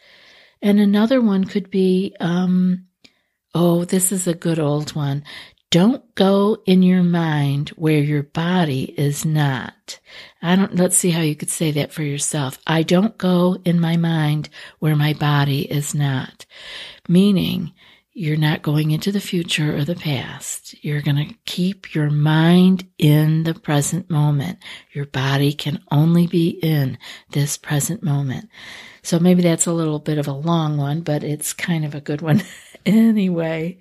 And 0.61 0.81
another 0.81 1.21
one 1.21 1.45
could 1.45 1.71
be, 1.71 2.17
um, 2.19 2.87
Oh, 3.55 3.85
this 3.85 4.13
is 4.13 4.27
a 4.27 4.35
good 4.35 4.59
old 4.59 4.91
one. 4.91 5.25
Don't 5.71 6.15
go 6.15 6.59
in 6.67 6.83
your 6.83 7.03
mind 7.03 7.71
where 7.71 8.01
your 8.01 8.23
body 8.23 8.95
is 8.99 9.25
not. 9.25 9.99
I 10.43 10.57
don't, 10.57 10.77
let's 10.77 10.97
see 10.97 11.11
how 11.11 11.23
you 11.23 11.35
could 11.35 11.51
say 11.51 11.71
that 11.73 11.93
for 11.93 12.03
yourself. 12.03 12.59
I 12.67 12.83
don't 12.83 13.17
go 13.17 13.57
in 13.65 13.81
my 13.81 13.97
mind 13.97 14.49
where 14.79 14.95
my 14.95 15.13
body 15.15 15.63
is 15.63 15.95
not. 15.95 16.47
Meaning, 17.09 17.73
you're 18.19 18.39
not 18.39 18.63
going 18.63 18.93
into 18.93 19.13
the 19.13 19.21
future 19.21 19.77
or 19.77 19.85
the 19.85 19.95
past. 19.95 20.75
You're 20.83 21.03
going 21.03 21.19
to 21.19 21.35
keep 21.45 21.95
your 21.95 22.09
mind 22.09 22.89
in 22.97 23.43
the 23.43 23.53
present 23.53 24.09
moment. 24.09 24.59
Your 24.95 25.05
body 25.05 25.53
can 25.53 25.83
only 25.93 26.27
be 26.27 26.49
in 26.49 26.97
this 27.33 27.59
present 27.59 28.03
moment. 28.03 28.49
So 29.03 29.19
maybe 29.19 29.43
that's 29.43 29.67
a 29.67 29.73
little 29.75 29.99
bit 29.99 30.17
of 30.17 30.29
a 30.29 30.33
long 30.33 30.79
one, 30.79 31.03
but 31.03 31.23
it's 31.23 31.53
kind 31.53 31.85
of 31.85 31.95
a 31.95 32.01
good 32.01 32.23
one 32.23 32.43
anyway. 32.87 33.77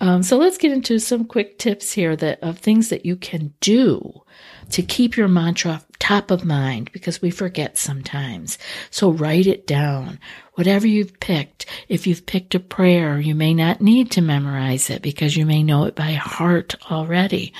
Um, 0.00 0.24
so 0.24 0.38
let's 0.38 0.58
get 0.58 0.72
into 0.72 0.98
some 0.98 1.24
quick 1.24 1.58
tips 1.58 1.92
here 1.92 2.16
that 2.16 2.40
of 2.42 2.58
things 2.58 2.88
that 2.88 3.06
you 3.06 3.14
can 3.14 3.54
do 3.60 4.22
to 4.70 4.82
keep 4.82 5.16
your 5.16 5.28
mantra 5.28 5.82
top 5.98 6.30
of 6.30 6.44
mind 6.44 6.90
because 6.92 7.20
we 7.20 7.30
forget 7.30 7.76
sometimes. 7.76 8.58
So 8.90 9.10
write 9.10 9.46
it 9.46 9.66
down. 9.66 10.18
Whatever 10.54 10.86
you've 10.86 11.18
picked, 11.20 11.57
if 11.88 12.06
you've 12.06 12.26
picked 12.26 12.54
a 12.54 12.60
prayer, 12.60 13.18
you 13.18 13.34
may 13.34 13.54
not 13.54 13.80
need 13.80 14.10
to 14.12 14.20
memorize 14.20 14.90
it 14.90 15.02
because 15.02 15.36
you 15.36 15.46
may 15.46 15.62
know 15.62 15.84
it 15.84 15.94
by 15.94 16.12
heart 16.12 16.74
already. 16.90 17.52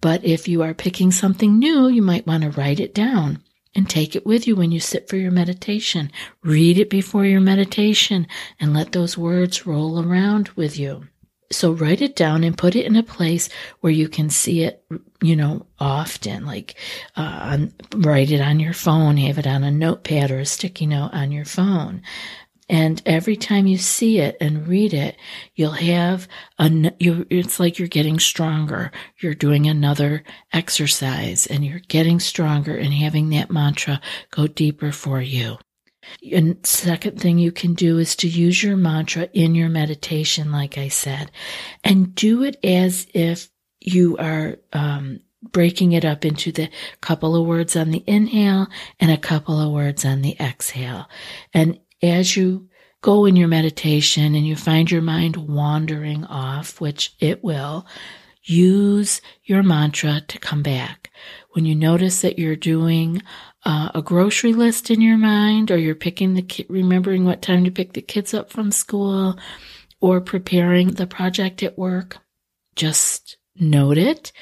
But 0.00 0.24
if 0.24 0.48
you 0.48 0.62
are 0.62 0.74
picking 0.74 1.12
something 1.12 1.58
new, 1.58 1.88
you 1.88 2.02
might 2.02 2.26
want 2.26 2.42
to 2.44 2.50
write 2.50 2.80
it 2.80 2.94
down. 2.94 3.40
and 3.74 3.88
take 3.88 4.14
it 4.14 4.26
with 4.26 4.46
you 4.46 4.54
when 4.56 4.70
you 4.70 4.80
sit 4.80 5.08
for 5.08 5.16
your 5.16 5.30
meditation. 5.30 6.10
Read 6.42 6.78
it 6.78 6.90
before 6.90 7.24
your 7.24 7.40
meditation 7.40 8.26
and 8.60 8.74
let 8.74 8.92
those 8.92 9.16
words 9.16 9.66
roll 9.66 10.04
around 10.04 10.48
with 10.50 10.78
you. 10.78 11.06
So 11.50 11.72
write 11.72 12.00
it 12.00 12.16
down 12.16 12.44
and 12.44 12.56
put 12.56 12.76
it 12.76 12.86
in 12.86 12.96
a 12.96 13.02
place 13.02 13.50
where 13.80 13.92
you 13.92 14.08
can 14.08 14.30
see 14.30 14.62
it, 14.62 14.82
you 15.20 15.36
know, 15.36 15.66
often. 15.78 16.46
Like, 16.46 16.76
uh, 17.14 17.20
on, 17.20 17.72
write 17.94 18.30
it 18.30 18.40
on 18.40 18.58
your 18.58 18.72
phone, 18.72 19.18
have 19.18 19.38
it 19.38 19.46
on 19.46 19.62
a 19.62 19.70
notepad 19.70 20.30
or 20.30 20.38
a 20.38 20.46
sticky 20.46 20.86
note 20.86 21.10
on 21.12 21.30
your 21.30 21.44
phone. 21.44 22.02
And 22.68 23.02
every 23.04 23.36
time 23.36 23.66
you 23.66 23.76
see 23.76 24.18
it 24.18 24.36
and 24.40 24.66
read 24.66 24.94
it, 24.94 25.16
you'll 25.54 25.72
have 25.72 26.28
a, 26.58 26.92
you, 26.98 27.26
it's 27.28 27.60
like 27.60 27.78
you're 27.78 27.88
getting 27.88 28.18
stronger. 28.18 28.92
You're 29.20 29.34
doing 29.34 29.66
another 29.66 30.24
exercise 30.52 31.46
and 31.46 31.64
you're 31.64 31.80
getting 31.80 32.20
stronger 32.20 32.76
and 32.76 32.92
having 32.94 33.30
that 33.30 33.50
mantra 33.50 34.00
go 34.30 34.46
deeper 34.46 34.92
for 34.92 35.20
you. 35.20 35.58
And 36.32 36.64
second 36.64 37.20
thing 37.20 37.38
you 37.38 37.52
can 37.52 37.74
do 37.74 37.98
is 37.98 38.16
to 38.16 38.28
use 38.28 38.62
your 38.62 38.76
mantra 38.76 39.28
in 39.32 39.54
your 39.54 39.68
meditation, 39.68 40.50
like 40.50 40.78
I 40.78 40.88
said, 40.88 41.30
and 41.84 42.14
do 42.14 42.42
it 42.42 42.56
as 42.64 43.06
if 43.14 43.50
you 43.80 44.16
are, 44.18 44.56
um, 44.72 45.20
breaking 45.50 45.92
it 45.92 46.04
up 46.04 46.24
into 46.24 46.52
the 46.52 46.70
couple 47.00 47.34
of 47.34 47.46
words 47.46 47.74
on 47.76 47.90
the 47.90 48.04
inhale 48.06 48.68
and 49.00 49.10
a 49.10 49.16
couple 49.16 49.60
of 49.60 49.72
words 49.72 50.04
on 50.04 50.22
the 50.22 50.36
exhale. 50.40 51.08
And 51.52 51.80
as 52.02 52.36
you 52.36 52.68
go 53.00 53.24
in 53.24 53.36
your 53.36 53.48
meditation 53.48 54.34
and 54.34 54.46
you 54.46 54.56
find 54.56 54.90
your 54.90 55.02
mind 55.02 55.36
wandering 55.36 56.24
off, 56.24 56.80
which 56.80 57.14
it 57.20 57.42
will, 57.42 57.86
use 58.44 59.20
your 59.44 59.62
mantra 59.62 60.20
to 60.28 60.38
come 60.38 60.62
back. 60.62 61.10
When 61.52 61.64
you 61.64 61.74
notice 61.74 62.22
that 62.22 62.38
you're 62.38 62.56
doing 62.56 63.22
uh, 63.64 63.90
a 63.94 64.02
grocery 64.02 64.52
list 64.52 64.90
in 64.90 65.00
your 65.00 65.16
mind, 65.16 65.70
or 65.70 65.78
you're 65.78 65.94
picking 65.94 66.34
the 66.34 66.42
ki- 66.42 66.66
remembering 66.68 67.24
what 67.24 67.42
time 67.42 67.64
to 67.64 67.70
pick 67.70 67.92
the 67.92 68.02
kids 68.02 68.34
up 68.34 68.50
from 68.50 68.72
school, 68.72 69.38
or 70.00 70.20
preparing 70.20 70.88
the 70.88 71.06
project 71.06 71.62
at 71.62 71.78
work, 71.78 72.18
just 72.74 73.36
note 73.56 73.98
it 73.98 74.32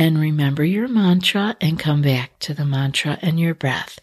and 0.00 0.18
remember 0.18 0.64
your 0.64 0.88
mantra 0.88 1.54
and 1.60 1.78
come 1.78 2.00
back 2.00 2.30
to 2.38 2.54
the 2.54 2.64
mantra 2.64 3.18
and 3.20 3.38
your 3.38 3.54
breath. 3.54 3.98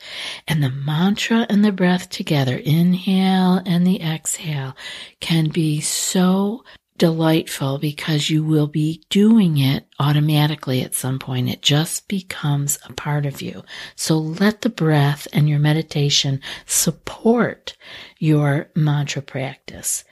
And 0.47 0.61
the 0.61 0.69
mantra 0.69 1.47
and 1.49 1.65
the 1.65 1.71
breath 1.71 2.11
together, 2.11 2.55
inhale 2.55 3.63
and 3.65 3.85
the 3.85 3.99
exhale, 3.99 4.77
can 5.21 5.49
be 5.49 5.81
so 5.81 6.63
delightful 6.99 7.79
because 7.79 8.29
you 8.29 8.43
will 8.43 8.67
be 8.67 9.01
doing 9.09 9.57
it 9.57 9.87
automatically 9.97 10.83
at 10.83 10.93
some 10.93 11.17
point. 11.17 11.49
It 11.49 11.63
just 11.63 12.07
becomes 12.07 12.77
a 12.87 12.93
part 12.93 13.25
of 13.25 13.41
you. 13.41 13.63
So 13.95 14.19
let 14.19 14.61
the 14.61 14.69
breath 14.69 15.27
and 15.33 15.49
your 15.49 15.59
meditation 15.59 16.41
support 16.67 17.75
your 18.19 18.69
mantra 18.75 19.23
practice. 19.23 20.03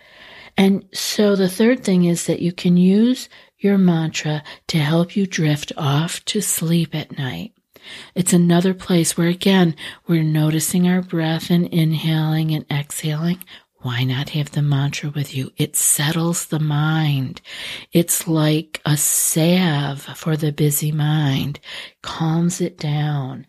And 0.58 0.86
so 0.94 1.36
the 1.36 1.50
third 1.50 1.84
thing 1.84 2.06
is 2.06 2.26
that 2.26 2.42
you 2.42 2.54
can 2.54 2.76
use 2.76 3.30
your 3.58 3.78
mantra 3.78 4.44
to 4.68 4.78
help 4.78 5.16
you 5.16 5.26
drift 5.26 5.72
off 5.78 6.24
to 6.26 6.42
sleep 6.42 6.94
at 6.94 7.18
night. 7.18 7.54
It's 8.16 8.34
another 8.34 8.74
place 8.74 9.18
where 9.18 9.28
again, 9.28 9.76
we're 10.08 10.24
noticing 10.24 10.88
our 10.88 11.02
breath 11.02 11.50
and 11.50 11.68
inhaling 11.68 12.52
and 12.52 12.66
exhaling. 12.72 13.44
Why 13.80 14.04
not 14.04 14.30
have 14.30 14.52
the 14.52 14.64
mantra 14.64 15.12
with 15.12 15.36
you? 15.36 15.52
It 15.58 15.76
settles 15.76 16.48
the 16.48 16.60
mind. 16.60 17.42
It's 17.92 18.28
like 18.28 18.82
a 18.84 18.98
salve 18.98 20.02
for 20.02 20.36
the 20.36 20.52
busy 20.52 20.92
mind, 20.92 21.60
calms 22.02 22.62
it 22.62 22.80
down. 22.80 23.46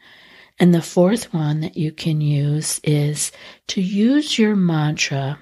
And 0.58 0.74
the 0.74 0.82
fourth 0.82 1.32
one 1.32 1.60
that 1.60 1.76
you 1.76 1.92
can 1.92 2.20
use 2.20 2.80
is 2.84 3.32
to 3.68 3.80
use 3.80 4.38
your 4.38 4.56
mantra 4.56 5.38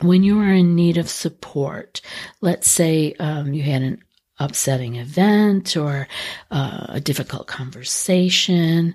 when 0.00 0.22
you 0.22 0.40
are 0.40 0.52
in 0.52 0.74
need 0.74 0.96
of 0.96 1.08
support, 1.08 2.00
let's 2.40 2.68
say 2.70 3.14
um, 3.18 3.52
you 3.52 3.62
had 3.62 3.82
an 3.82 4.02
upsetting 4.38 4.96
event 4.96 5.76
or 5.76 6.08
uh, 6.50 6.86
a 6.88 7.00
difficult 7.00 7.46
conversation, 7.46 8.94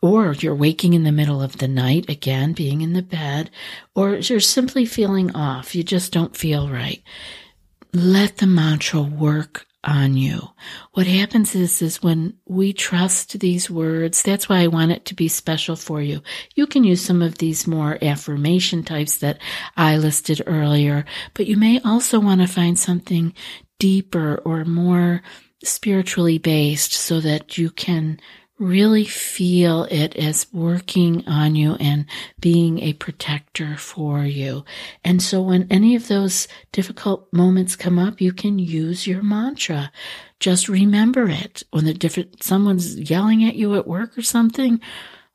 or 0.00 0.32
you're 0.34 0.54
waking 0.54 0.94
in 0.94 1.02
the 1.02 1.12
middle 1.12 1.42
of 1.42 1.58
the 1.58 1.68
night, 1.68 2.08
again, 2.08 2.52
being 2.52 2.82
in 2.82 2.92
the 2.92 3.02
bed, 3.02 3.50
or 3.94 4.16
you're 4.16 4.40
simply 4.40 4.84
feeling 4.84 5.34
off, 5.34 5.74
you 5.74 5.82
just 5.82 6.12
don't 6.12 6.36
feel 6.36 6.68
right. 6.68 7.02
Let 7.92 8.36
the 8.36 8.46
mantra 8.46 9.00
work 9.00 9.66
on 9.84 10.16
you. 10.16 10.50
What 10.92 11.06
happens 11.06 11.54
is, 11.54 11.82
is 11.82 12.02
when 12.02 12.34
we 12.46 12.72
trust 12.72 13.38
these 13.40 13.70
words, 13.70 14.22
that's 14.22 14.48
why 14.48 14.60
I 14.60 14.66
want 14.66 14.92
it 14.92 15.04
to 15.06 15.14
be 15.14 15.28
special 15.28 15.76
for 15.76 16.02
you. 16.02 16.22
You 16.54 16.66
can 16.66 16.84
use 16.84 17.04
some 17.04 17.22
of 17.22 17.38
these 17.38 17.66
more 17.66 17.98
affirmation 18.02 18.82
types 18.82 19.18
that 19.18 19.38
I 19.76 19.96
listed 19.96 20.42
earlier, 20.46 21.04
but 21.34 21.46
you 21.46 21.56
may 21.56 21.80
also 21.80 22.18
want 22.20 22.40
to 22.40 22.46
find 22.46 22.78
something 22.78 23.34
deeper 23.78 24.40
or 24.44 24.64
more 24.64 25.22
spiritually 25.62 26.38
based 26.38 26.92
so 26.92 27.20
that 27.20 27.58
you 27.58 27.70
can 27.70 28.20
really 28.58 29.04
feel 29.04 29.84
it 29.90 30.14
as 30.16 30.46
working 30.52 31.26
on 31.26 31.56
you 31.56 31.74
and 31.74 32.06
being 32.38 32.80
a 32.80 32.92
protector 32.94 33.76
for 33.76 34.24
you. 34.24 34.64
And 35.04 35.20
so 35.20 35.42
when 35.42 35.66
any 35.70 35.96
of 35.96 36.08
those 36.08 36.46
difficult 36.70 37.32
moments 37.32 37.74
come 37.74 37.98
up, 37.98 38.20
you 38.20 38.32
can 38.32 38.58
use 38.58 39.06
your 39.06 39.22
mantra. 39.22 39.90
Just 40.38 40.68
remember 40.68 41.28
it. 41.28 41.64
When 41.70 41.84
the 41.84 41.94
different, 41.94 42.42
someone's 42.42 43.10
yelling 43.10 43.44
at 43.44 43.56
you 43.56 43.74
at 43.74 43.88
work 43.88 44.16
or 44.16 44.22
something, 44.22 44.80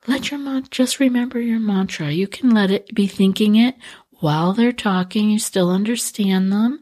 let 0.07 0.31
your 0.31 0.39
man, 0.39 0.65
just 0.71 0.99
remember 0.99 1.39
your 1.41 1.59
mantra. 1.59 2.11
You 2.11 2.27
can 2.27 2.51
let 2.51 2.71
it 2.71 2.93
be 2.95 3.05
thinking 3.05 3.55
it 3.55 3.75
while 4.19 4.53
they're 4.53 4.71
talking. 4.71 5.29
You 5.29 5.39
still 5.39 5.69
understand 5.69 6.51
them 6.53 6.79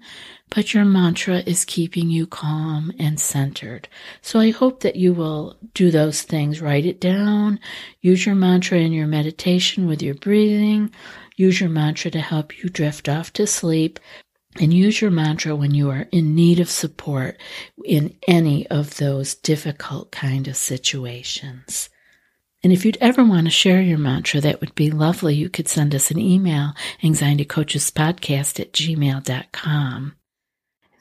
but 0.49 0.73
your 0.73 0.85
mantra 0.85 1.39
is 1.45 1.65
keeping 1.65 2.09
you 2.09 2.25
calm 2.25 2.91
and 2.97 3.19
centered. 3.19 3.87
So 4.21 4.39
I 4.39 4.51
hope 4.51 4.81
that 4.81 4.95
you 4.95 5.13
will 5.13 5.57
do 5.73 5.91
those 5.91 6.21
things. 6.21 6.61
Write 6.61 6.85
it 6.85 7.01
down. 7.01 7.59
Use 8.01 8.25
your 8.25 8.35
mantra 8.35 8.79
in 8.79 8.93
your 8.93 9.07
meditation 9.07 9.87
with 9.87 10.01
your 10.01 10.15
breathing. 10.15 10.91
Use 11.35 11.59
your 11.59 11.69
mantra 11.69 12.09
to 12.11 12.21
help 12.21 12.57
you 12.57 12.69
drift 12.69 13.09
off 13.09 13.33
to 13.33 13.45
sleep. 13.45 13.99
And 14.59 14.73
use 14.73 15.01
your 15.01 15.11
mantra 15.11 15.55
when 15.55 15.75
you 15.75 15.91
are 15.91 16.07
in 16.11 16.33
need 16.33 16.59
of 16.59 16.69
support 16.69 17.37
in 17.85 18.15
any 18.27 18.65
of 18.67 18.97
those 18.97 19.35
difficult 19.35 20.11
kind 20.11 20.47
of 20.47 20.57
situations. 20.57 21.89
And 22.63 22.73
if 22.73 22.83
you'd 22.83 22.97
ever 22.99 23.23
want 23.23 23.45
to 23.45 23.51
share 23.51 23.81
your 23.81 23.99
mantra, 23.99 24.41
that 24.41 24.59
would 24.61 24.73
be 24.73 24.89
lovely. 24.89 25.35
You 25.35 25.49
could 25.49 25.67
send 25.67 25.93
us 25.93 26.09
an 26.09 26.17
email, 26.17 26.73
anxietycoachespodcast 27.03 28.59
at 28.59 28.73
gmail.com. 28.73 30.15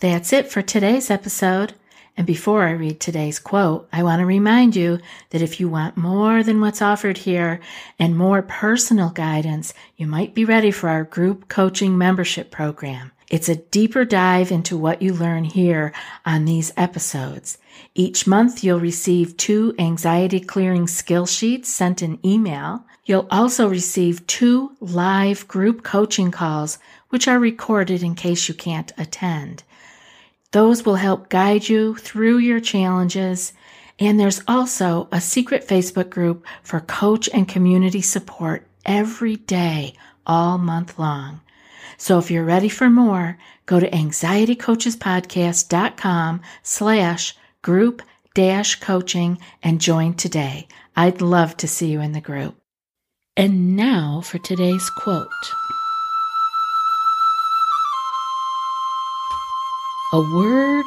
That's 0.01 0.31
it 0.35 0.53
for 0.53 0.61
today's 0.61 1.11
episode. 1.11 1.73
And 2.19 2.27
before 2.27 2.65
I 2.65 2.73
read 2.73 3.01
today's 3.01 3.39
quote, 3.39 3.89
I 3.91 4.03
want 4.03 4.21
to 4.21 4.27
remind 4.27 4.77
you 4.77 4.99
that 5.31 5.41
if 5.41 5.59
you 5.59 5.71
want 5.71 5.97
more 5.97 6.43
than 6.43 6.61
what's 6.61 6.83
offered 6.83 7.17
here 7.17 7.61
and 7.99 8.15
more 8.15 8.43
personal 8.43 9.09
guidance, 9.09 9.73
you 9.97 10.07
might 10.07 10.35
be 10.35 10.45
ready 10.45 10.71
for 10.71 10.91
our 10.91 11.05
group 11.05 11.49
coaching 11.49 11.97
membership 11.97 12.51
program. 12.51 13.13
It's 13.31 13.49
a 13.49 13.57
deeper 13.57 14.05
dive 14.05 14.53
into 14.53 14.77
what 14.77 15.01
you 15.01 15.15
learn 15.15 15.45
here 15.45 15.95
on 16.27 16.45
these 16.45 16.75
episodes. 16.77 17.57
Each 17.95 18.27
month 18.27 18.63
you'll 18.63 18.81
receive 18.81 19.39
two 19.39 19.75
anxiety 19.79 20.41
clearing 20.41 20.89
skill 20.89 21.25
sheets 21.25 21.71
sent 21.71 22.03
in 22.03 22.19
email. 22.25 22.85
You'll 23.07 23.29
also 23.31 23.67
receive 23.67 24.27
two 24.27 24.77
live 24.79 25.49
group 25.49 25.83
coaching 25.83 26.31
calls, 26.31 26.79
which 27.09 27.27
are 27.27 27.39
recorded 27.39 28.03
in 28.03 28.15
case 28.15 28.47
you 28.47 28.55
can't 28.55 28.93
attend. 28.99 29.63
Those 30.57 30.81
will 30.87 30.97
help 30.97 31.29
guide 31.29 31.69
you 31.69 31.97
through 31.97 32.39
your 32.39 32.61
challenges. 32.61 33.53
And 33.99 34.19
there's 34.19 34.41
also 34.49 35.07
a 35.13 35.21
secret 35.21 35.69
Facebook 35.69 36.09
group 36.09 36.47
for 36.63 36.81
coach 36.81 37.29
and 37.35 37.47
community 37.47 38.01
support 38.01 38.67
every 38.87 39.37
day, 39.37 39.93
all 40.27 40.57
month 40.57 40.99
long. 40.99 41.43
So 41.99 42.19
if 42.19 42.31
you're 42.31 42.43
ready 42.43 42.71
for 42.71 42.89
more, 42.89 43.37
go 43.67 43.79
to 43.79 43.91
anxietycoachespodcast.com 43.91 46.41
slash 46.63 47.37
group 47.61 48.01
dash 48.33 48.81
coaching 48.81 49.39
and 49.63 49.79
join 49.79 50.15
today. 50.15 50.69
I'd 50.97 51.21
love 51.21 51.55
to 51.59 51.69
see 51.69 51.89
you 51.89 52.01
in 52.01 52.13
the 52.13 52.23
group. 52.23 52.57
And 53.37 53.77
now 53.77 54.23
for 54.23 54.39
today's 54.39 54.89
quote. 54.89 55.29
A 60.17 60.35
word 60.35 60.87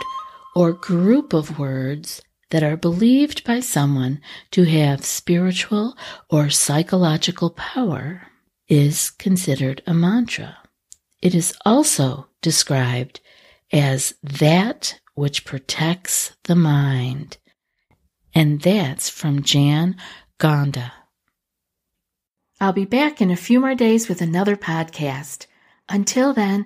or 0.55 0.73
group 0.73 1.33
of 1.33 1.59
words 1.59 2.19
that 2.49 2.63
are 2.63 2.75
believed 2.75 3.43
by 3.43 3.59
someone 3.59 4.19
to 4.49 4.63
have 4.63 5.05
spiritual 5.05 5.95
or 6.31 6.49
psychological 6.49 7.51
power 7.51 8.23
is 8.67 9.11
considered 9.11 9.83
a 9.85 9.93
mantra. 9.93 10.57
It 11.21 11.35
is 11.35 11.53
also 11.63 12.27
described 12.41 13.19
as 13.71 14.15
that 14.23 14.99
which 15.13 15.45
protects 15.45 16.35
the 16.45 16.55
mind. 16.55 17.37
And 18.33 18.59
that's 18.59 19.09
from 19.09 19.43
Jan 19.43 19.95
Gonda. 20.39 20.91
I'll 22.59 22.73
be 22.73 22.85
back 22.85 23.21
in 23.21 23.29
a 23.29 23.35
few 23.35 23.59
more 23.59 23.75
days 23.75 24.09
with 24.09 24.23
another 24.23 24.55
podcast. 24.55 25.45
Until 25.87 26.33
then, 26.33 26.65